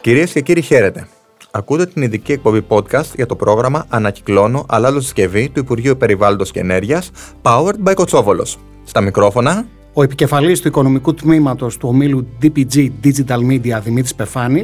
Κυρίες 0.00 0.32
και 0.32 0.40
κύριοι, 0.40 0.60
χαίρετε. 0.60 1.06
Ακούτε 1.50 1.86
την 1.86 2.02
ειδική 2.02 2.32
εκπομπή 2.32 2.64
podcast 2.68 3.14
για 3.14 3.26
το 3.26 3.36
πρόγραμμα 3.36 3.86
Ανακυκλώνω 3.88 4.64
Αλλάζω 4.68 5.00
Συσκευή 5.00 5.48
του 5.48 5.60
Υπουργείου 5.60 5.96
Περιβάλλοντος 5.96 6.50
και 6.50 6.60
Ενέργειας, 6.60 7.10
Powered 7.42 7.88
by 7.88 7.94
Κοτσόβολος. 7.94 8.58
Στα 8.84 9.00
μικρόφωνα. 9.00 9.66
Ο 9.92 10.02
επικεφαλής 10.02 10.60
του 10.60 10.68
οικονομικού 10.68 11.14
τμήματος 11.14 11.76
του 11.76 11.88
ομίλου 11.88 12.28
DPG 12.42 12.90
Digital 13.04 13.38
Media 13.50 13.80
Δημήτρης 13.82 14.14
Πεφάνη. 14.14 14.60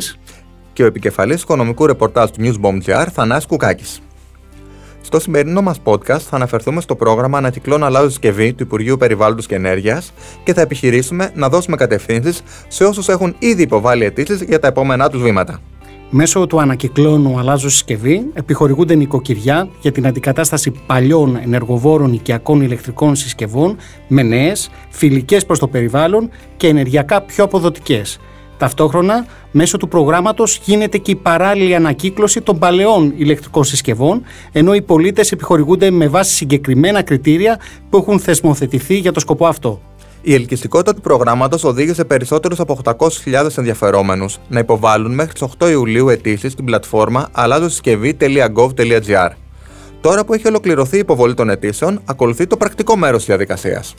Και 0.73 0.83
ο 0.83 0.87
επικεφαλής 0.87 1.43
οικονομικού 1.43 1.87
ρεπορτάζ 1.87 2.31
του 2.31 2.41
News 2.43 3.07
Θανάσης 3.13 3.47
Κουκάκης. 3.47 4.01
Στο 5.07 5.21
σημερινό 5.21 5.63
μας 5.63 5.81
podcast 5.85 6.21
θα 6.21 6.37
αναφερθούμε 6.37 6.81
στο 6.81 6.97
πρόγραμμα 6.97 7.39
Ανακυκλώνω 7.39 7.85
Αλλάζω 7.85 8.09
Συσκευή 8.09 8.53
του 8.53 8.63
Υπουργείου 8.63 8.97
Περιβάλλοντος 8.97 9.47
και 9.47 9.55
Ενέργειας 9.55 10.13
και 10.45 10.55
θα 10.55 10.61
επιχειρήσουμε 10.61 11.31
να 11.35 11.49
δώσουμε 11.49 11.77
κατευθύνσεις 11.77 12.43
σε 12.69 12.85
όσους 12.85 13.09
έχουν 13.09 13.37
ήδη 13.39 13.63
υποβάλει 13.63 14.05
αιτήσεις 14.05 14.43
για 14.43 14.59
τα 14.59 14.67
επόμενά 14.67 15.09
τους 15.09 15.23
βήματα. 15.23 15.61
Μέσω 16.11 16.47
του 16.47 16.61
ανακυκλώνου 16.61 17.39
αλλάζω 17.39 17.71
συσκευή 17.71 18.31
επιχορηγούνται 18.35 18.95
νοικοκυριά 18.95 19.69
για 19.81 19.93
την 19.93 20.07
αντικατάσταση 20.07 20.73
παλιών 20.87 21.39
ενεργοβόρων 21.43 22.13
οικιακών 22.13 22.61
ηλεκτρικών 22.61 23.15
συσκευών 23.15 23.77
με 24.09 24.23
νέες, 24.23 24.71
φιλικές 24.91 25.47
προς 25.47 25.59
το 25.59 25.69
περιβάλλον 25.69 26.31
και 26.57 26.67
ενεργειακά 26.67 27.21
πιο 27.21 27.45
αποδοτικές. 27.45 28.19
Ταυτόχρονα, 28.59 29.27
μέσω 29.51 29.77
του 29.77 29.89
προγράμματος 29.89 30.61
γίνεται 30.65 30.99
και 30.99 31.11
η 31.11 31.17
παράλληλη 31.17 31.75
ανακύκλωση 31.75 32.41
των 32.41 32.59
παλαιών 32.59 33.13
ηλεκτρικών 33.17 33.65
συσκευών, 33.65 34.23
ενώ 34.53 34.75
οι 34.75 34.83
πολίτες 34.83 35.33
επιχορηγούνται 35.33 35.91
με 35.91 36.09
βάση 36.09 36.35
συγκεκριμένα 36.35 37.03
κριτήρια 37.03 37.61
που 37.91 37.97
έχουν 37.97 38.21
θεσμοθετηθεί 38.21 38.99
για 38.99 39.13
το 39.13 39.21
σκοπό 39.21 39.47
αυτό. 39.47 39.81
Η 40.23 40.35
ελκυστικότητα 40.35 40.95
του 40.95 41.01
προγράμματος 41.01 41.65
οδήγησε 41.65 42.05
περισσότερους 42.05 42.61
από 42.61 42.79
800.000 42.85 43.57
ενδιαφερόμενους 43.57 44.39
να 44.49 44.59
υποβάλουν 44.59 45.15
μέχρι 45.15 45.33
τις 45.33 45.43
8 45.59 45.71
Ιουλίου 45.71 46.09
αιτήσεις 46.09 46.53
στην 46.53 46.65
πλατφόρμα 46.65 47.29
αλλάζοσυσκευή.gov.gr. 47.33 49.31
Τώρα 50.01 50.25
που 50.25 50.35
έχει 50.35 50.47
ολοκληρωθεί 50.47 50.97
η 50.97 50.99
υποβολή 50.99 51.35
των 51.35 51.51
αιτήσεων, 51.51 52.01
ακολουθεί 52.05 52.47
το 52.47 52.57
πρακτικό 52.57 52.97
μέρος 52.97 53.19
της 53.19 53.27
διαδικασίας. 53.27 53.95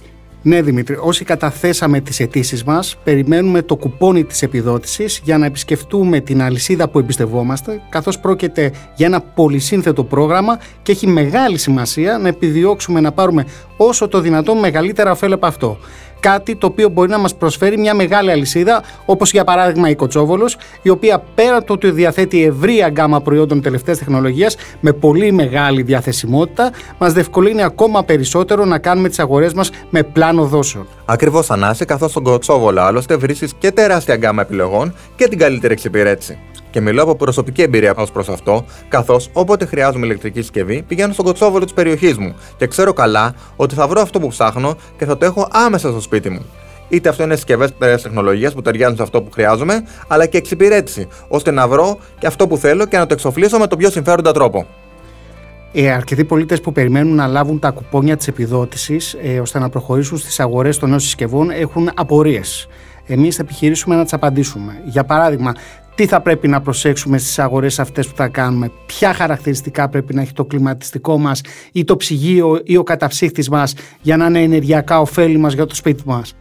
Ναι, 0.47 0.61
Δημήτρη, 0.61 0.97
όσοι 1.01 1.23
καταθέσαμε 1.23 1.99
τις 1.99 2.19
αιτήσεις 2.19 2.63
μας, 2.63 2.97
περιμένουμε 3.03 3.61
το 3.61 3.75
κουπόνι 3.75 4.23
της 4.23 4.41
επιδότησης 4.41 5.21
για 5.23 5.37
να 5.37 5.45
επισκεφτούμε 5.45 6.19
την 6.19 6.41
αλυσίδα 6.41 6.87
που 6.89 6.99
εμπιστευόμαστε, 6.99 7.81
καθώς 7.89 8.19
πρόκειται 8.19 8.71
για 8.95 9.05
ένα 9.05 9.21
πολυσύνθετο 9.21 10.03
πρόγραμμα 10.03 10.59
και 10.81 10.91
έχει 10.91 11.07
μεγάλη 11.07 11.57
σημασία 11.57 12.17
να 12.17 12.27
επιδιώξουμε 12.27 12.99
να 12.99 13.11
πάρουμε 13.11 13.45
όσο 13.77 14.07
το 14.07 14.19
δυνατόν 14.19 14.57
μεγαλύτερα 14.57 15.11
ωφέλη 15.11 15.33
από 15.33 15.45
αυτό 15.45 15.77
κάτι 16.19 16.55
το 16.55 16.67
οποίο 16.67 16.89
μπορεί 16.89 17.09
να 17.09 17.17
μας 17.17 17.35
προσφέρει 17.35 17.77
μια 17.77 17.93
μεγάλη 17.93 18.31
αλυσίδα, 18.31 18.83
όπως 19.05 19.31
για 19.31 19.43
παράδειγμα 19.43 19.89
η 19.89 19.95
Κοτσόβολος, 19.95 20.57
η 20.81 20.89
οποία 20.89 21.23
πέρα 21.35 21.55
από 21.55 21.65
το 21.65 21.73
ότι 21.73 21.91
διαθέτει 21.91 22.43
ευρία 22.43 22.89
γκάμα 22.89 23.21
προϊόντων 23.21 23.61
τελευταίας 23.61 23.97
τεχνολογίας 23.97 24.55
με 24.79 24.91
πολύ 24.91 25.31
μεγάλη 25.31 25.81
διαθεσιμότητα, 25.81 26.71
μας 26.97 27.13
διευκολύνει 27.13 27.63
ακόμα 27.63 28.03
περισσότερο 28.03 28.65
να 28.65 28.77
κάνουμε 28.77 29.09
τις 29.09 29.19
αγορές 29.19 29.53
μας 29.53 29.69
με 29.89 30.03
πλάνο 30.03 30.45
δόσεων. 30.45 30.87
Ακριβώς, 31.05 31.51
Ανάση, 31.51 31.85
καθώς 31.85 32.11
στον 32.11 32.23
Κοτσόβολο 32.23 32.81
άλλωστε 32.81 33.15
βρίσκεις 33.15 33.53
και 33.57 33.71
τεράστια 33.71 34.15
γκάμα 34.15 34.41
επιλογών 34.41 34.93
και 35.15 35.27
την 35.27 35.37
καλύτερη 35.37 35.73
εξυπηρέτηση. 35.73 36.37
Και 36.69 36.81
μιλώ 36.81 37.03
από 37.03 37.15
προσωπική 37.15 37.61
εμπειρία 37.61 37.93
ως 37.97 38.11
προς 38.11 38.29
αυτό, 38.29 38.65
καθώς 38.87 39.29
όποτε 39.33 39.65
χρειάζομαι 39.65 40.05
ηλεκτρική 40.05 40.41
συσκευή, 40.41 40.83
πηγαίνω 40.87 41.13
στον 41.13 41.25
κοτσόβολο 41.25 41.63
της 41.63 41.73
περιοχής 41.73 42.17
μου 42.17 42.35
και 42.57 42.67
ξέρω 42.67 42.93
καλά 42.93 43.33
ότι 43.55 43.75
θα 43.75 43.87
βρω 43.87 44.01
αυτό 44.01 44.19
που 44.19 44.27
ψάχνω 44.27 44.75
και 44.97 45.05
θα 45.05 45.17
το 45.17 45.25
έχω 45.25 45.47
άμεσα 45.51 45.89
στο 45.89 45.99
σπίτι 46.01 46.29
μου. 46.29 46.45
Είτε 46.89 47.09
αυτό 47.09 47.23
είναι 47.23 47.35
συσκευές 47.35 47.73
τεχνολογίας 47.77 48.53
που 48.53 48.61
ταιριάζουν 48.61 48.95
σε 48.95 49.03
αυτό 49.03 49.21
που 49.21 49.31
χρειάζομαι, 49.31 49.83
αλλά 50.07 50.25
και 50.25 50.37
εξυπηρέτηση, 50.37 51.07
ώστε 51.27 51.51
να 51.51 51.67
βρω 51.67 51.97
και 52.19 52.27
αυτό 52.27 52.47
που 52.47 52.57
θέλω 52.57 52.85
και 52.85 52.97
να 52.97 53.05
το 53.05 53.13
εξοφλήσω 53.13 53.57
με 53.57 53.67
τον 53.67 53.77
πιο 53.77 53.89
συμφέροντα 53.89 54.31
τρόπο. 54.31 54.65
Ε, 55.71 55.91
αρκετοί 55.91 56.23
πολίτες 56.23 56.61
που 56.61 56.71
περιμένουν 56.71 57.15
να 57.15 57.27
λάβουν 57.27 57.59
τα 57.59 57.69
κουπόνια 57.69 58.17
της 58.17 58.27
επιδότησης 58.27 59.15
ε, 59.21 59.39
ώστε 59.39 59.59
να 59.59 59.69
προχωρήσουν 59.69 60.17
στις 60.17 60.39
αγορές 60.39 60.77
των 60.77 60.89
νέων 60.89 61.01
συσκευών 61.01 61.49
έχουν 61.49 61.91
απορίες. 61.95 62.67
Εμείς 63.05 63.35
θα 63.35 63.41
επιχειρήσουμε 63.41 63.95
να 63.95 64.03
τις 64.03 64.13
απαντήσουμε. 64.13 64.81
Για 64.85 65.03
παράδειγμα, 65.03 65.53
τι 65.97 66.05
θα 66.05 66.21
πρέπει 66.21 66.47
να 66.47 66.61
προσέξουμε 66.61 67.17
στις 67.17 67.39
αγορές 67.39 67.79
αυτές 67.79 68.07
που 68.07 68.15
θα 68.15 68.27
κάνουμε, 68.27 68.71
ποια 68.85 69.13
χαρακτηριστικά 69.13 69.89
πρέπει 69.89 70.13
να 70.13 70.21
έχει 70.21 70.33
το 70.33 70.45
κλιματιστικό 70.45 71.17
μας 71.17 71.41
ή 71.71 71.83
το 71.83 71.97
ψυγείο 71.97 72.61
ή 72.63 72.77
ο 72.77 72.83
καταψύχτης 72.83 73.49
μας 73.49 73.73
για 74.01 74.17
να 74.17 74.25
είναι 74.25 74.41
ενεργειακά 74.41 74.99
ωφέλιμα 74.99 75.49
για 75.49 75.65
το 75.65 75.75
σπίτι 75.75 76.03
μας; 76.05 76.35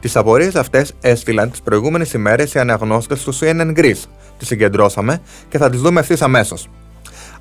Τις 0.00 0.16
απορίε 0.16 0.50
αυτές 0.54 0.92
έστειλαν 1.00 1.50
τις 1.50 1.60
προηγούμενες 1.60 2.12
ημέρες 2.12 2.54
οι 2.54 2.58
αναγνώστες 2.58 3.22
τους 3.22 3.38
CNN 3.42 3.76
Greece. 3.76 4.04
Τις 4.38 4.48
συγκεντρώσαμε 4.48 5.20
και 5.48 5.58
θα 5.58 5.70
τις 5.70 5.80
δούμε 5.80 6.00
ευθύς 6.00 6.22
αμέσως. 6.22 6.68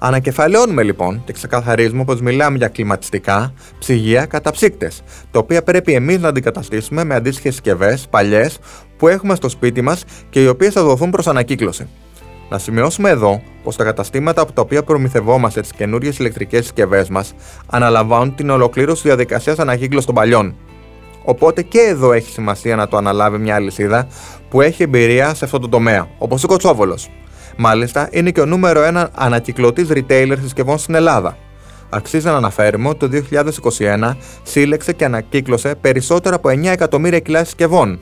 Ανακεφαλαιώνουμε 0.01 0.83
λοιπόν 0.83 1.21
και 1.25 1.33
ξεκαθαρίζουμε 1.33 2.03
πως 2.03 2.21
μιλάμε 2.21 2.57
για 2.57 2.67
κλιματιστικά, 2.67 3.53
ψυγεία, 3.79 4.25
καταψύκτες, 4.25 5.01
τα 5.31 5.39
οποία 5.39 5.63
πρέπει 5.63 5.93
εμείς 5.93 6.19
να 6.19 6.27
αντικαταστήσουμε 6.27 7.03
με 7.03 7.15
αντίστοιχες 7.15 7.53
συσκευές, 7.53 8.07
παλιές, 8.09 8.59
που 8.97 9.07
έχουμε 9.07 9.35
στο 9.35 9.49
σπίτι 9.49 9.81
μας 9.81 10.03
και 10.29 10.43
οι 10.43 10.47
οποίες 10.47 10.73
θα 10.73 10.83
δοθούν 10.83 11.09
προς 11.09 11.27
ανακύκλωση. 11.27 11.87
Να 12.49 12.57
σημειώσουμε 12.57 13.09
εδώ 13.09 13.41
πως 13.63 13.75
τα 13.75 13.83
καταστήματα 13.83 14.41
από 14.41 14.51
τα 14.51 14.61
οποία 14.61 14.83
προμηθευόμαστε 14.83 15.61
τις 15.61 15.71
καινούριε 15.71 16.11
ηλεκτρικές 16.19 16.63
συσκευές 16.63 17.09
μας 17.09 17.33
αναλαμβάνουν 17.67 18.35
την 18.35 18.49
ολοκλήρωση 18.49 19.01
της 19.01 19.03
διαδικασίας 19.03 19.59
ανακύκλωσης 19.59 20.05
των 20.05 20.15
παλιών. 20.15 20.55
Οπότε 21.23 21.61
και 21.61 21.79
εδώ 21.79 22.11
έχει 22.11 22.31
σημασία 22.31 22.75
να 22.75 22.87
το 22.87 22.97
αναλάβει 22.97 23.37
μια 23.37 23.55
αλυσίδα 23.55 24.07
που 24.49 24.61
έχει 24.61 24.83
εμπειρία 24.83 25.33
σε 25.33 25.45
αυτό 25.45 25.59
το 25.59 25.69
τομέα, 25.69 26.07
όπως 26.17 26.43
ο 26.43 26.47
Κοτσόβολος. 26.47 27.09
Μάλιστα, 27.61 28.09
είναι 28.11 28.31
και 28.31 28.41
ο 28.41 28.45
νούμερο 28.45 28.83
ένα 28.83 29.09
ανακυκλωτής 29.13 29.87
retailer 29.91 30.37
συσκευών 30.41 30.77
στην 30.77 30.95
Ελλάδα. 30.95 31.37
Αξίζει 31.89 32.25
να 32.25 32.35
αναφέρουμε 32.35 32.89
ότι 32.89 33.09
το 33.09 33.25
2021 33.79 34.15
σύλλεξε 34.43 34.93
και 34.93 35.05
ανακύκλωσε 35.05 35.75
περισσότερα 35.75 36.35
από 36.35 36.49
9 36.49 36.65
εκατομμύρια 36.65 37.19
κιλά 37.19 37.43
συσκευών, 37.43 37.99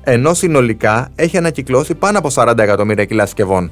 ενώ 0.00 0.34
συνολικά 0.34 1.10
έχει 1.14 1.36
ανακυκλώσει 1.36 1.94
πάνω 1.94 2.18
από 2.18 2.28
40 2.34 2.58
εκατομμύρια 2.58 3.04
κιλά 3.04 3.24
συσκευών. 3.24 3.70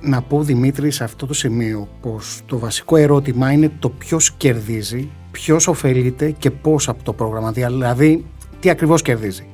Να 0.00 0.22
πω 0.22 0.42
Δημήτρη 0.42 0.90
σε 0.90 1.04
αυτό 1.04 1.26
το 1.26 1.34
σημείο 1.34 1.88
πως 2.00 2.40
το 2.46 2.58
βασικό 2.58 2.96
ερώτημα 2.96 3.52
είναι 3.52 3.70
το 3.78 3.88
ποιος 3.88 4.32
κερδίζει, 4.32 5.10
ποιος 5.30 5.66
ωφελείται 5.66 6.30
και 6.30 6.50
πώς 6.50 6.88
από 6.88 7.02
το 7.02 7.12
πρόγραμμα, 7.12 7.52
δηλαδή 7.52 8.24
τι 8.60 8.70
ακριβώς 8.70 9.02
κερδίζει. 9.02 9.46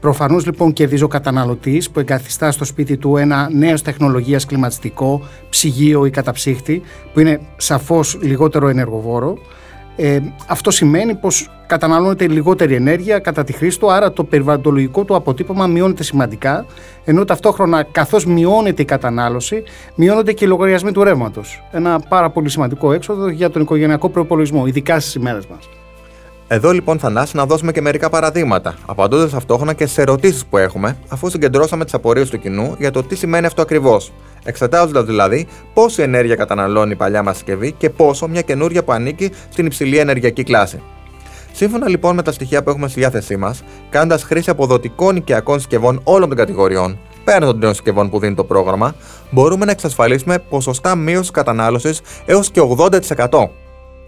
Προφανώς 0.00 0.46
λοιπόν 0.46 0.72
κερδίζει 0.72 1.02
ο 1.02 1.08
καταναλωτής 1.08 1.90
που 1.90 2.00
εγκαθιστά 2.00 2.50
στο 2.52 2.64
σπίτι 2.64 2.96
του 2.96 3.16
ένα 3.16 3.48
νέος 3.52 3.82
τεχνολογίας 3.82 4.46
κλιματιστικό, 4.46 5.22
ψυγείο 5.50 6.06
ή 6.06 6.10
καταψύχτη 6.10 6.82
που 7.12 7.20
είναι 7.20 7.40
σαφώς 7.56 8.18
λιγότερο 8.22 8.68
ενεργοβόρο. 8.68 9.38
Ε, 9.96 10.18
αυτό 10.46 10.70
σημαίνει 10.70 11.14
πως 11.14 11.50
καταναλώνεται 11.66 12.28
λιγότερη 12.28 12.74
ενέργεια 12.74 13.18
κατά 13.18 13.44
τη 13.44 13.52
χρήση 13.52 13.78
του, 13.78 13.92
άρα 13.92 14.12
το 14.12 14.24
περιβαλλοντολογικό 14.24 15.04
του 15.04 15.14
αποτύπωμα 15.14 15.66
μειώνεται 15.66 16.02
σημαντικά, 16.02 16.66
ενώ 17.04 17.24
ταυτόχρονα 17.24 17.82
καθώς 17.82 18.26
μειώνεται 18.26 18.82
η 18.82 18.84
κατανάλωση, 18.84 19.62
μειώνονται 19.94 20.32
και 20.32 20.44
οι 20.44 20.48
λογαριασμοί 20.48 20.92
του 20.92 21.04
ρεύματος. 21.04 21.62
Ένα 21.72 22.00
πάρα 22.08 22.30
πολύ 22.30 22.48
σημαντικό 22.48 22.92
έξοδο 22.92 23.28
για 23.28 23.50
τον 23.50 23.62
οικογενειακό 23.62 24.08
προπολογισμό, 24.08 24.66
ειδικά 24.66 25.00
στις 25.00 25.14
ημέρες 25.14 25.46
μας. 25.46 25.68
Εδώ 26.50 26.70
λοιπόν 26.70 26.98
Θανάση 26.98 27.36
να 27.36 27.46
δώσουμε 27.46 27.72
και 27.72 27.80
μερικά 27.80 28.10
παραδείγματα, 28.10 28.74
απαντώντας 28.86 29.30
ταυτόχρονα 29.30 29.72
και 29.72 29.86
σε 29.86 30.00
ερωτήσεις 30.00 30.46
που 30.46 30.56
έχουμε, 30.56 30.96
αφού 31.08 31.30
συγκεντρώσαμε 31.30 31.84
τις 31.84 31.94
απορίες 31.94 32.30
του 32.30 32.38
κοινού 32.38 32.74
για 32.78 32.90
το 32.90 33.02
τι 33.02 33.16
σημαίνει 33.16 33.46
αυτό 33.46 33.62
ακριβώς. 33.62 34.12
Εξετάζοντας 34.44 35.04
δηλαδή 35.04 35.46
πόση 35.74 36.02
ενέργεια 36.02 36.34
καταναλώνει 36.34 36.92
η 36.92 36.94
παλιά 36.94 37.22
μας 37.22 37.36
συσκευή 37.36 37.72
και 37.72 37.90
πόσο 37.90 38.28
μια 38.28 38.40
καινούρια 38.40 38.84
που 38.84 38.92
ανήκει 38.92 39.30
στην 39.50 39.66
υψηλή 39.66 39.98
ενεργειακή 39.98 40.42
κλάση. 40.42 40.82
Σύμφωνα 41.52 41.88
λοιπόν 41.88 42.14
με 42.14 42.22
τα 42.22 42.32
στοιχεία 42.32 42.62
που 42.62 42.70
έχουμε 42.70 42.88
στη 42.88 43.00
διάθεσή 43.00 43.36
μας, 43.36 43.62
κάνοντας 43.90 44.22
χρήση 44.22 44.50
αποδοτικών 44.50 45.16
οικιακών 45.16 45.58
συσκευών 45.58 46.00
όλων 46.04 46.28
των 46.28 46.38
κατηγοριών, 46.38 46.98
πέραν 47.24 47.48
των 47.48 47.58
νέων 47.58 47.74
συσκευών 47.74 48.10
που 48.10 48.18
δίνει 48.18 48.34
το 48.34 48.44
πρόγραμμα, 48.44 48.94
μπορούμε 49.30 49.64
να 49.64 49.70
εξασφαλίσουμε 49.70 50.38
ποσοστά 50.38 50.94
μείωσης 50.94 51.30
κατανάλωσης 51.30 52.00
έως 52.26 52.50
και 52.50 52.60
80%. 52.60 53.50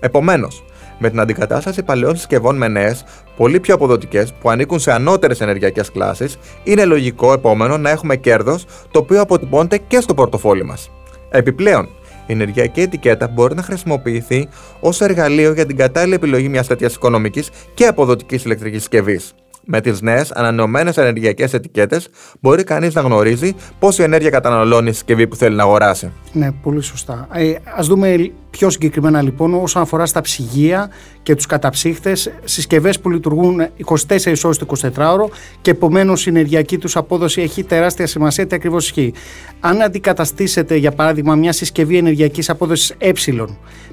Επομένως, 0.00 0.64
με 1.00 1.10
την 1.10 1.20
αντικατάσταση 1.20 1.82
παλαιών 1.82 2.16
συσκευών 2.16 2.56
με 2.56 2.68
νέες, 2.68 3.04
πολύ 3.36 3.60
πιο 3.60 3.74
αποδοτικές 3.74 4.32
που 4.40 4.50
ανήκουν 4.50 4.78
σε 4.78 4.92
ανώτερες 4.92 5.40
ενεργειακές 5.40 5.90
κλάσεις, 5.90 6.38
είναι 6.64 6.84
λογικό 6.84 7.32
επόμενο 7.32 7.78
να 7.78 7.90
έχουμε 7.90 8.16
κέρδος 8.16 8.64
το 8.90 8.98
οποίο 8.98 9.20
αποτυπώνεται 9.20 9.78
και 9.78 10.00
στο 10.00 10.14
πορτοφόλι 10.14 10.64
μας. 10.64 10.90
Επιπλέον, 11.30 11.88
η 12.26 12.32
ενεργειακή 12.32 12.80
ετικέτα 12.80 13.28
μπορεί 13.28 13.54
να 13.54 13.62
χρησιμοποιηθεί 13.62 14.48
ως 14.80 15.00
εργαλείο 15.00 15.52
για 15.52 15.66
την 15.66 15.76
κατάλληλη 15.76 16.14
επιλογή 16.14 16.48
μιας 16.48 16.66
τέτοιας 16.66 16.94
οικονομικής 16.94 17.50
και 17.74 17.86
αποδοτικής 17.86 18.44
ηλεκτρικής 18.44 18.78
συσκευής. 18.78 19.34
Με 19.72 19.80
τις 19.80 20.00
νέες 20.00 20.32
ανανεωμένες 20.32 20.96
ενεργειακές 20.96 21.54
ετικέτες, 21.54 22.08
μπορεί 22.40 22.64
κανείς 22.64 22.94
να 22.94 23.00
γνωρίζει 23.00 23.54
πόση 23.78 24.02
ενέργεια 24.02 24.30
καταναλώνεις 24.30 24.90
η 24.90 24.94
συσκευή 24.94 25.26
που 25.26 25.36
θέλει 25.36 25.56
να 25.56 25.62
αγοράσει. 25.62 26.12
Ναι, 26.32 26.52
πολύ 26.52 26.82
σωστά. 26.82 27.28
Ε, 27.32 27.50
Α 27.50 27.82
δούμε 27.82 28.32
πιο 28.50 28.70
συγκεκριμένα 28.70 29.22
λοιπόν 29.22 29.54
όσον 29.54 29.82
αφορά 29.82 30.06
στα 30.06 30.20
ψυγεία 30.20 30.90
και 31.22 31.34
τους 31.34 31.46
καταψύχτες, 31.46 32.32
συσκευές 32.44 33.00
που 33.00 33.10
λειτουργούν 33.10 33.60
24 33.60 34.44
ώρες 34.44 34.58
το 34.58 34.66
24ωρο 34.80 35.28
και 35.60 35.70
επομένως 35.70 36.26
η 36.26 36.28
ενεργειακή 36.28 36.78
τους 36.78 36.96
απόδοση 36.96 37.40
έχει 37.40 37.64
τεράστια 37.64 38.06
σημασία. 38.06 38.46
Τι 38.46 38.54
ακριβώς 38.54 38.84
ισχύει. 38.84 39.14
Αν 39.60 39.82
αντικαταστήσετε, 39.82 40.76
για 40.76 40.92
παράδειγμα, 40.92 41.34
μια 41.34 41.52
συσκευή 41.52 41.96
ενεργειακής 41.96 42.50
απόδοσης 42.50 42.94
ε 42.98 43.12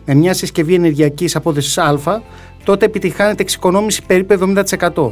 με 0.06 0.14
μια 0.14 0.34
συσκευή 0.34 0.74
ενεργειακής 0.74 1.36
απόδοσης 1.36 1.78
α, 1.78 2.22
τότε 2.68 2.86
επιτυχάνεται 2.86 3.42
εξοικονόμηση 3.42 4.02
περίπου 4.06 4.54
70%. 4.56 5.12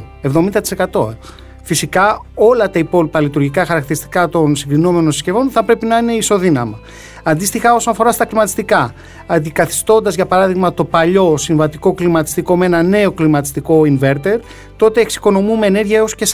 70%. 0.91 1.15
Φυσικά 1.63 2.25
όλα 2.33 2.69
τα 2.69 2.79
υπόλοιπα 2.79 3.21
λειτουργικά 3.21 3.65
χαρακτηριστικά 3.65 4.29
των 4.29 4.55
συγκρινόμενων 4.55 5.11
συσκευών 5.11 5.49
θα 5.49 5.63
πρέπει 5.63 5.85
να 5.85 5.97
είναι 5.97 6.13
ισοδύναμα. 6.13 6.79
Αντίστοιχα, 7.23 7.73
όσον 7.73 7.93
αφορά 7.93 8.11
στα 8.11 8.25
κλιματιστικά, 8.25 8.93
αντικαθιστώντας 9.27 10.15
για 10.15 10.25
παράδειγμα 10.25 10.73
το 10.73 10.83
παλιό 10.85 11.37
συμβατικό 11.37 11.93
κλιματιστικό 11.93 12.57
με 12.57 12.65
ένα 12.65 12.83
νέο 12.83 13.11
κλιματιστικό 13.11 13.81
inverter, 13.85 14.39
τότε 14.75 15.01
εξοικονομούμε 15.01 15.65
ενέργεια 15.65 15.97
έως 15.97 16.15
και 16.15 16.27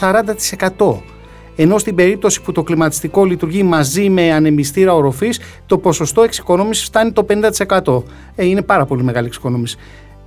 40%. 0.78 1.02
Ενώ 1.56 1.78
στην 1.78 1.94
περίπτωση 1.94 2.42
που 2.42 2.52
το 2.52 2.62
κλιματιστικό 2.62 3.24
λειτουργεί 3.24 3.62
μαζί 3.62 4.08
με 4.08 4.32
ανεμιστήρα 4.32 4.94
οροφής, 4.94 5.40
το 5.66 5.78
ποσοστό 5.78 6.22
εξοικονόμησης 6.22 6.84
φτάνει 6.84 7.12
το 7.12 7.26
50%. 7.28 8.02
Ε, 8.34 8.44
είναι 8.44 8.62
πάρα 8.62 8.84
πολύ 8.84 9.02
μεγάλη 9.02 9.26
εξοικονόμηση. 9.26 9.76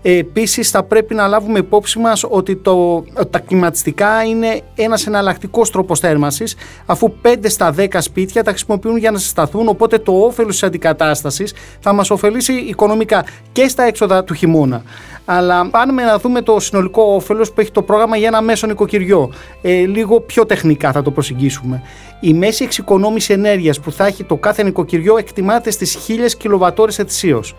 Επίσης, 0.07 0.69
θα 0.69 0.84
πρέπει 0.84 1.13
να 1.13 1.28
λάβουμε 1.28 1.60
υπόψη 1.60 2.00
μας 2.00 2.25
ότι 2.30 2.56
το, 2.56 3.04
τα 3.30 3.40
κλιματιστικά 3.40 4.24
είναι 4.24 4.62
ένας 4.75 5.07
εναλλακτικός 5.07 5.72
τρόπος 5.72 6.00
θέρμανσης, 6.00 6.56
αφού 6.86 7.13
5 7.22 7.36
στα 7.44 7.74
10 7.78 7.88
σπίτια 8.00 8.44
τα 8.44 8.50
χρησιμοποιούν 8.50 8.98
για 8.98 9.12
να 9.12 9.18
συσταθούν. 9.18 9.68
Οπότε 9.68 9.98
το 9.98 10.12
όφελος 10.12 10.52
της 10.52 10.63
αντικατάστασης 10.63 11.54
θα 11.80 11.94
μας 11.94 12.10
ωφελήσει 12.10 12.54
οικονομικά 12.54 13.25
και 13.52 13.68
στα 13.68 13.84
έξοδα 13.84 14.24
του 14.24 14.34
χειμώνα. 14.34 14.84
Αλλά 15.25 15.69
πάμε 15.69 16.04
να 16.04 16.18
δούμε 16.18 16.42
το 16.42 16.60
συνολικό 16.60 17.02
όφελος 17.02 17.52
που 17.52 17.62
έχει 17.62 17.72
το 17.72 17.81
πρόγραμμα 17.81 18.18
για 18.18 18.28
ένα 18.28 18.42
μέσο 18.42 18.68
νοικοκυριό. 18.68 19.34
Ε, 19.62 19.72
λίγο 19.72 20.19
πιο 20.19 20.46
τεχνικά 20.46 20.92
θα 20.92 21.02
το 21.02 21.12
προσεγγίσουμε. 21.12 21.81
Η 22.19 22.34
μέση 22.34 22.63
εξοικονόμηση 22.63 23.34
ενέργειας 23.34 23.80
που 23.80 23.92
θα 23.92 24.06
έχει 24.06 24.24
το 24.24 24.36
κάθε 24.36 24.63
νοικοκυριό 24.63 25.18
εκτιμάται 25.18 25.72
στις 25.72 25.96
1000 25.96 26.36
κιλοβατόρες 26.38 27.00
ετησίως. 27.00 27.56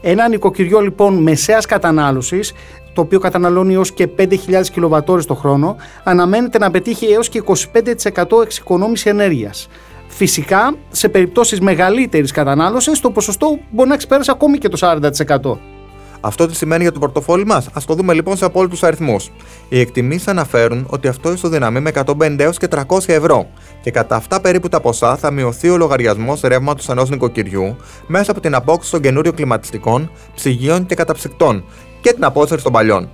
Ένα 0.00 0.28
νοικοκυριό 0.28 0.80
λοιπόν 0.80 1.14
μεσαίας 1.14 1.66
κατανάλωσης, 1.66 2.52
το 2.92 3.00
οποίο 3.00 3.18
καταναλώνει 3.18 3.74
έως 3.74 3.92
και 3.92 4.08
5.000 4.18 4.34
κιλοβατόρες 4.72 5.26
το 5.26 5.34
χρόνο, 5.34 5.76
αναμένεται 6.04 6.58
να 6.58 6.70
πετύχει 6.70 7.06
έως 7.06 7.28
και 7.28 7.42
25% 7.46 8.42
εξοικονόμηση 8.42 9.08
ενέργειας. 9.08 9.68
Φυσικά, 10.08 10.74
σε 10.90 11.08
περιπτώσεις 11.08 11.60
μεγαλύτερης 11.60 12.30
κατανάλωσης, 12.30 13.00
το 13.00 13.10
ποσοστό 13.10 13.58
μπορεί 13.70 13.88
να 13.88 13.96
ξεπέρασε 13.96 14.30
ακόμη 14.30 14.58
και 14.58 14.68
το 14.68 14.76
40%. 14.76 15.58
Αυτό 16.20 16.46
τι 16.46 16.56
σημαίνει 16.56 16.82
για 16.82 16.92
το 16.92 16.98
πορτοφόλι 16.98 17.46
μας; 17.46 17.66
Α 17.66 17.80
το 17.86 17.94
δούμε 17.94 18.12
λοιπόν 18.14 18.36
σε 18.36 18.44
απόλυτους 18.44 18.82
αριθμούς. 18.82 19.30
Οι 19.68 19.80
εκτιμήσεις 19.80 20.28
αναφέρουν 20.28 20.86
ότι 20.90 21.08
αυτό 21.08 21.32
ισοδυναμεί 21.32 21.80
με 21.80 21.90
150 21.90 22.38
έως 22.38 22.58
και 22.58 22.68
300 22.70 22.98
ευρώ 23.06 23.46
και 23.80 23.90
κατά 23.90 24.16
αυτά 24.16 24.40
περίπου 24.40 24.68
τα 24.68 24.80
ποσά 24.80 25.16
θα 25.16 25.30
μειωθεί 25.30 25.68
ο 25.68 25.76
λογαριασμός 25.76 26.40
ρεύματος 26.40 26.88
ενός 26.88 27.10
νοικοκυριού 27.10 27.76
μέσα 28.06 28.30
από 28.30 28.40
την 28.40 28.54
απόκτηση 28.54 28.90
των 28.90 29.00
καινούριων 29.00 29.34
κλιματιστικών, 29.34 30.10
ψυγείων 30.34 30.86
και 30.86 30.94
καταψυκτών 30.94 31.64
και 32.00 32.12
την 32.12 32.24
απόσυρση 32.24 32.64
των 32.64 32.72
παλιών. 32.72 33.10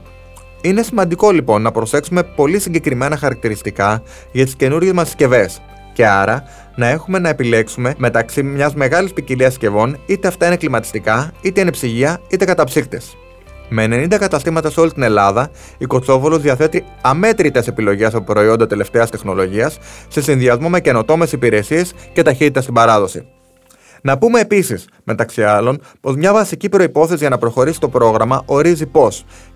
Είναι 0.60 0.82
σημαντικό 0.82 1.30
λοιπόν 1.30 1.62
να 1.62 1.72
προσέξουμε 1.72 2.22
πολύ 2.22 2.58
συγκεκριμένα 2.58 3.16
χαρακτηριστικά 3.16 4.02
για 4.32 4.44
τις 4.44 4.54
καινούριες 4.54 4.92
μας 4.92 5.06
συσκευές 5.06 5.60
και 5.92 6.06
άρα 6.06 6.42
να 6.76 6.86
έχουμε 6.86 7.18
να 7.18 7.28
επιλέξουμε 7.28 7.94
μεταξύ 7.98 8.42
μιας 8.42 8.74
μεγάλης 8.74 9.12
ποικιλίας 9.12 9.52
συσκευών, 9.52 9.98
είτε 10.06 10.28
αυτά 10.28 10.46
είναι 10.46 10.56
κλιματιστικά, 10.56 11.32
είτε 11.42 11.60
είναι 11.60 11.70
ψυγεία, 11.70 12.20
είτε 12.28 12.44
καταψύκτες. 12.44 13.16
Με 13.68 13.84
90 13.84 14.16
καταστήματα 14.18 14.70
σε 14.70 14.80
όλη 14.80 14.92
την 14.92 15.02
Ελλάδα, 15.02 15.50
η 15.78 15.84
Κοτσόβολος 15.84 16.40
διαθέτει 16.40 16.84
αμέτρητες 17.00 17.66
επιλογές 17.66 18.14
από 18.14 18.24
προϊόντα 18.24 18.66
τελευταίας 18.66 19.10
τεχνολογίας 19.10 19.78
σε 20.08 20.22
συνδυασμό 20.22 20.68
με 20.68 20.80
καινοτόμες 20.80 21.32
υπηρεσίες 21.32 21.94
και 22.12 22.22
ταχύτητα 22.22 22.60
στην 22.60 22.74
παράδοση. 22.74 23.26
Να 24.02 24.18
πούμε 24.18 24.40
επίσης, 24.40 24.88
μεταξύ 25.04 25.42
άλλων, 25.42 25.80
πως 26.00 26.16
μια 26.16 26.32
βασική 26.32 26.68
προπόθεση 26.68 27.18
για 27.18 27.28
να 27.28 27.38
προχωρήσει 27.38 27.80
το 27.80 27.88
πρόγραμμα 27.88 28.42
ορίζει 28.46 28.86
πω, 28.86 29.08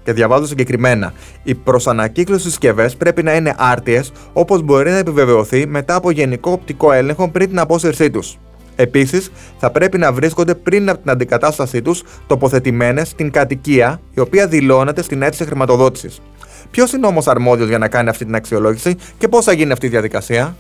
και 0.02 0.12
διαβάζω 0.12 0.46
συγκεκριμένα, 0.46 1.12
οι 1.42 1.54
προσανακύκλωση 1.54 2.44
συσκευές 2.44 2.96
πρέπει 2.96 3.22
να 3.22 3.34
είναι 3.34 3.54
άρτιες 3.58 4.12
όπως 4.32 4.62
μπορεί 4.62 4.90
να 4.90 4.96
επιβεβαιωθεί 4.96 5.66
μετά 5.66 5.94
από 5.94 6.10
γενικό 6.10 6.50
οπτικό 6.50 6.92
έλεγχο 6.92 7.28
πριν 7.28 7.48
την 7.48 7.58
απόσυρσή 7.58 8.10
τους. 8.10 8.38
Επίσης, 8.76 9.30
θα 9.58 9.70
πρέπει 9.70 9.98
να 9.98 10.12
βρίσκονται 10.12 10.54
πριν 10.54 10.88
από 10.88 10.98
την 10.98 11.10
αντικατάστασή 11.10 11.82
τους 11.82 12.02
τοποθετημένες 12.26 13.08
στην 13.08 13.30
κατοικία 13.30 14.00
η 14.14 14.20
οποία 14.20 14.46
δηλώνεται 14.46 15.02
στην 15.02 15.22
αίτηση 15.22 15.44
χρηματοδότησης. 15.44 16.20
Ποιος 16.70 16.92
είναι 16.92 17.06
όμως 17.06 17.26
αρμόδιος 17.26 17.68
για 17.68 17.78
να 17.78 17.88
κάνει 17.88 18.08
αυτή 18.08 18.24
την 18.24 18.34
αξιολόγηση 18.34 18.96
και 19.18 19.28
πώς 19.28 19.44
θα 19.44 19.52
γίνει 19.52 19.72
αυτή 19.72 19.86
η 19.86 19.88
διαδικασία; 19.88 20.56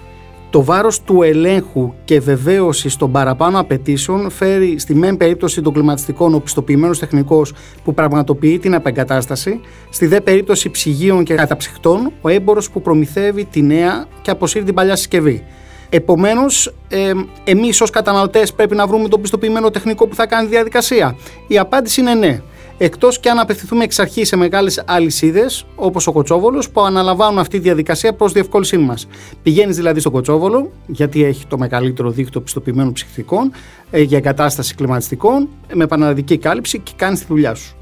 Το 0.50 0.64
βάρος 0.64 1.02
του 1.02 1.22
ελέγχου 1.22 1.92
και 2.04 2.20
βεβαίωσης 2.20 2.96
των 2.96 3.12
παραπάνω 3.12 3.60
απαιτήσεων 3.60 4.30
φέρει 4.30 4.78
στη 4.78 4.94
μεν 4.94 5.16
περίπτωση 5.16 5.62
των 5.62 5.72
κλιματιστικών 5.72 6.34
ο 6.34 6.38
πιστοποιημένος 6.38 6.98
τεχνικός 6.98 7.52
που 7.84 7.94
πραγματοποιεί 7.94 8.58
την 8.58 8.74
απεγκατάσταση, 8.74 9.60
στη 9.90 10.06
δε 10.06 10.20
περίπτωση 10.20 10.70
ψυγείων 10.70 11.24
και 11.24 11.34
καταψυχτών 11.34 12.12
ο 12.20 12.28
έμπορος 12.28 12.70
που 12.70 12.82
προμηθεύει 12.82 13.44
τη 13.44 13.62
νέα 13.62 14.06
και 14.22 14.30
αποσύρει 14.30 14.64
την 14.64 14.74
παλιά 14.74 14.96
συσκευή. 14.96 15.44
Επομένως, 15.92 16.74
ε, 16.88 17.12
εμείς 17.44 17.80
ως 17.80 17.90
καταναλωτές 17.90 18.52
πρέπει 18.52 18.74
να 18.74 18.86
βρούμε 18.86 19.08
τον 19.08 19.20
πιστοποιημένο 19.20 19.70
τεχνικό 19.70 20.06
που 20.06 20.14
θα 20.14 20.26
κάνει 20.26 20.48
τη 20.48 20.54
διαδικασία. 20.54 21.16
Η 21.46 21.58
απάντηση 21.58 22.00
είναι 22.00 22.14
ναι. 22.14 22.40
Εκτός 22.82 23.20
και 23.20 23.30
αν 23.30 23.38
απευθυνθούμε 23.38 23.84
εξ 23.84 23.98
αρχής 23.98 24.28
σε 24.28 24.36
μεγάλες 24.36 24.82
αλυσίδες, 24.86 25.66
όπως 25.76 26.06
ο 26.06 26.12
Κοτσόβολος, 26.12 26.70
που 26.70 26.80
αναλαμβάνουν 26.80 27.38
αυτή 27.38 27.56
τη 27.56 27.62
διαδικασία 27.62 28.12
προς 28.14 28.32
διευκόλυνσή 28.32 28.78
μας. 28.78 29.08
Πηγαίνεις 29.42 29.76
δηλαδή 29.76 30.00
στο 30.00 30.10
Κοτσόβολο, 30.10 30.70
γιατί 30.86 31.24
έχει 31.24 31.46
το 31.46 31.58
μεγαλύτερο 31.58 32.10
δίκτυο 32.10 32.40
πιστοποιημένων 32.40 32.92
ψυχικών, 32.92 33.52
ε, 33.90 34.00
για 34.00 34.18
εγκατάσταση 34.18 34.74
κλιματιστικών, 34.74 35.48
με 35.72 35.86
πανελλαδική 35.86 36.38
κάλυψη 36.38 36.78
και 36.78 36.92
κάνεις 36.96 37.18
τη 37.20 37.24
δουλειά 37.28 37.54
σου. 37.54 37.76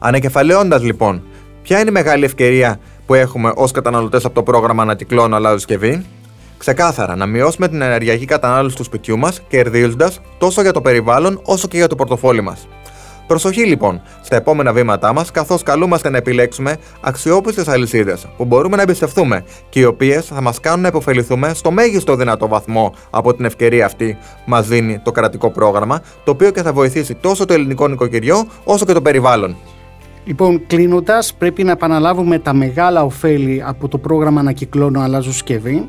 Ανακεφαλαιώντα 0.00 0.78
λοιπόν, 0.78 1.22
ποια 1.62 1.80
είναι 1.80 1.88
η 1.88 1.92
μεγάλη 1.92 2.24
ευκαιρία 2.24 2.80
που 3.06 3.14
έχουμε 3.14 3.52
ως 3.54 3.70
καταναλωτές 3.70 4.24
από 4.24 4.34
το 4.34 4.42
πρόγραμμα 4.42 4.82
Ανατυκλώνω 4.82 5.36
Αλλάζω 5.36 5.56
Συσκευή. 5.56 6.04
Ξεκάθαρα, 6.58 7.16
να 7.16 7.26
μειώσουμε 7.26 7.68
την 7.68 7.82
ενεργειακή 7.82 8.24
κατανάλωση 8.24 8.76
του 8.76 8.84
σπιτιού 8.84 9.18
μας, 9.18 9.40
κερδίζοντας 9.48 10.20
τόσο 10.38 10.62
για 10.62 10.72
το 10.72 10.80
περιβάλλον 10.80 11.40
όσο 11.44 11.68
και 11.68 11.76
για 11.76 11.86
το 11.86 11.94
πορτοφόλι 11.94 12.40
μας. 12.40 12.68
Προσοχή 13.26 13.64
λοιπόν 13.64 14.02
στα 14.22 14.36
επόμενα 14.36 14.72
βήματά 14.72 15.12
μας, 15.12 15.30
καθώς 15.30 15.62
καλούμαστε 15.62 16.10
να 16.10 16.16
επιλέξουμε 16.16 16.76
αξιόπιστες 17.00 17.68
αλυσίδες 17.68 18.26
που 18.36 18.44
μπορούμε 18.44 18.76
να 18.76 18.82
εμπιστευτούμε 18.82 19.44
και 19.68 19.80
οι 19.80 19.84
οποίες 19.84 20.26
θα 20.26 20.40
μας 20.40 20.60
κάνουν 20.60 20.80
να 20.80 20.88
υποφεληθούμε 20.88 21.54
στο 21.54 21.70
μέγιστο 21.70 22.16
δυνατό 22.16 22.48
βαθμό 22.48 22.94
από 23.10 23.34
την 23.34 23.44
ευκαιρία 23.44 23.84
αυτή 23.84 24.18
που 24.20 24.50
μας 24.50 24.68
δίνει 24.68 24.98
το 24.98 25.12
κρατικό 25.12 25.50
πρόγραμμα, 25.50 26.02
το 26.24 26.30
οποίο 26.30 26.50
και 26.50 26.62
θα 26.62 26.72
βοηθήσει 26.72 27.14
τόσο 27.14 27.44
το 27.44 27.54
ελληνικό 27.54 27.88
νοικοκυριό 27.88 28.46
όσο 28.64 28.84
και 28.84 28.92
το 28.92 29.02
περιβάλλον. 29.02 29.56
Λοιπόν, 30.24 30.66
κλείνοντας, 30.66 31.34
πρέπει 31.34 31.64
να 31.64 31.70
επαναλάβουμε 31.70 32.38
τα 32.38 32.54
μεγάλα 32.54 33.02
ωφέλη 33.04 33.62
από 33.66 33.88
το 33.88 33.98
πρόγραμμα 33.98 34.40
Ανακυκλώνω 34.40 35.00
Αλλάζω 35.00 35.32
Συσκευή. 35.32 35.88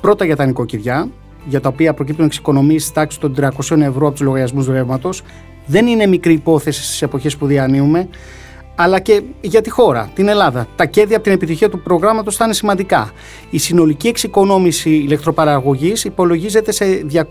Πρώτα 0.00 0.24
για 0.24 0.36
τα 0.36 0.46
νοικοκυριά, 0.46 1.08
για 1.44 1.60
τα 1.60 1.68
οποία 1.68 1.94
προκύπτουν 1.94 2.24
εξοικονομήσει 2.24 2.92
τάξης 2.92 3.20
των 3.20 3.34
300 3.34 3.80
ευρώ 3.80 4.06
από 4.06 4.10
τους 4.10 4.20
λογαριασμούς 4.20 4.66
ρεύματος. 4.66 5.22
Δεν 5.66 5.86
είναι 5.86 6.06
μικρή 6.06 6.32
υπόθεση 6.32 6.84
στις 6.84 7.02
εποχές 7.02 7.36
που 7.36 7.46
διανύουμε, 7.46 8.08
αλλά 8.80 9.00
και 9.00 9.22
για 9.40 9.60
τη 9.60 9.70
χώρα, 9.70 10.10
την 10.14 10.28
Ελλάδα. 10.28 10.66
Τα 10.76 10.84
κέρδη 10.84 11.14
από 11.14 11.22
την 11.22 11.32
επιτυχία 11.32 11.68
του 11.68 11.80
προγράμματος 11.80 12.36
θα 12.36 12.44
είναι 12.44 12.54
σημαντικά. 12.54 13.10
Η 13.50 13.58
συνολική 13.58 14.08
εξοικονόμηση 14.08 14.90
ηλεκτροπαραγωγής 14.90 16.04
υπολογίζεται 16.04 16.72
σε 16.72 16.84
209.000 17.12 17.22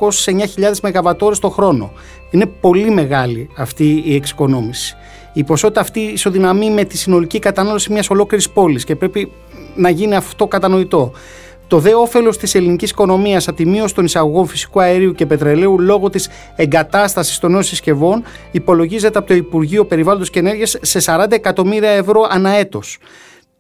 ΜΒ 0.84 1.38
το 1.40 1.50
χρόνο. 1.50 1.92
Είναι 2.32 2.46
πολύ 2.46 2.90
μεγάλη 2.90 3.50
αυτή 3.58 4.04
η 4.06 4.16
εξοικονόμηση. 4.16 4.96
Η 5.34 5.44
ποσότητα 5.44 5.82
αυτή 5.82 6.00
ισοδυναμεί 6.00 6.70
με 6.72 6.84
τη 6.84 6.98
συνολική 6.98 7.40
κατανάλωση 7.40 7.92
μιας 7.92 8.10
ολόκληρης 8.10 8.50
πόλης 8.50 8.84
και 8.84 8.96
πρέπει 8.96 9.32
να 9.76 9.90
γίνει 9.90 10.16
αυτό 10.16 10.48
κατανοητό. 10.48 11.12
Το 11.68 11.80
δε 11.80 11.94
όφελος 11.94 12.38
της 12.38 12.56
ελληνικής 12.56 12.90
οικονομίας 12.90 13.48
από 13.48 13.58
τη 13.58 13.66
μείωση 13.66 13.94
των 13.96 14.06
εισαγωγών 14.06 14.48
φυσικού 14.48 14.82
αερίου 14.82 15.14
και 15.14 15.26
πετρελαίου 15.26 15.80
λόγω 15.80 16.10
της 16.10 16.30
εγκατάστασης 16.56 17.40
των 17.40 17.52
νέων 17.52 17.64
συσκευών 17.64 18.24
υπολογίζεται 18.52 19.18
από 19.18 19.28
το 19.28 19.34
Υπουργείο 19.34 19.86
Περιβάλλοντος 19.86 20.30
και 20.30 20.40
Ενέργειας 20.40 20.78
σε 20.82 21.00
40 21.06 21.32
εκατομμύρια 21.32 21.90
ευρώ 21.90 22.28
ανά 22.30 22.50
έτος. 22.50 22.98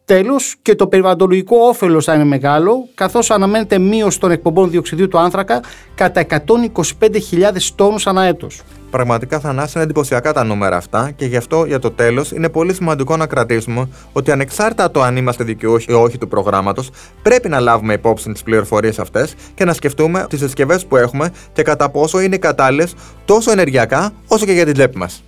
Τέλος, 0.08 0.56
και 0.62 0.76
το 0.76 0.88
περιβαλλοντολογικό 0.88 1.58
όφελος 1.58 2.06
θα 2.06 2.14
είναι 2.14 2.24
μεγάλο, 2.24 2.88
καθώς 2.96 3.32
αναμένεται 3.32 3.78
μείωση 3.80 4.20
των 4.20 4.32
εκπομπών 4.32 4.70
διοξιδίου 4.70 5.08
του 5.08 5.20
άνθρακα 5.20 5.62
κατά 5.96 6.26
125.000 6.30 7.72
τόνους 7.76 8.08
ανά 8.08 8.24
έτος. 8.24 8.62
Πραγματικά 8.92 9.40
θα 9.40 9.52
είναι 9.52 9.84
εντυπωσιακά 9.84 10.34
τα 10.34 10.44
νούμερα 10.44 10.78
αυτά 10.78 11.12
και 11.16 11.26
γι' 11.26 11.38
αυτό 11.38 11.66
για 11.66 11.80
το 11.80 11.92
τέλος 11.92 12.32
είναι 12.32 12.50
πολύ 12.50 12.74
σημαντικό 12.74 13.18
να 13.18 13.28
κρατήσουμε 13.28 13.88
ότι 14.14 14.32
ανεξάρτητα 14.32 14.92
το 14.92 15.02
αν 15.02 15.18
είμαστε 15.18 15.44
δικαιούχοι 15.44 15.92
ή 15.92 15.94
όχι 15.94 16.18
του 16.18 16.28
προγράμματος, 16.28 16.90
πρέπει 17.22 17.50
να 17.50 17.60
λάβουμε 17.60 17.94
υπόψη 17.94 18.32
τις 18.32 18.44
πληροφορίες 18.44 19.00
αυτές 19.00 19.36
και 19.56 19.66
να 19.66 19.74
σκεφτούμε 19.74 20.26
τις 20.30 20.40
συσκευές 20.40 20.86
που 20.86 20.96
έχουμε 20.96 21.32
και 21.54 21.62
κατά 21.62 21.90
πόσο 21.90 22.20
είναι 22.20 22.38
κατάλληλες 22.38 22.94
τόσο 23.26 23.52
ενεργειακά 23.52 24.14
όσο 24.28 24.46
και 24.46 24.52
για 24.52 24.66
την 24.66 24.74
τσέπη 24.74 24.98
μας. 24.98 25.24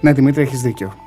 Ναι, 0.00 0.12
Δημήτρη, 0.12 0.42
έχεις 0.42 0.60
δίκιο. 0.60 1.01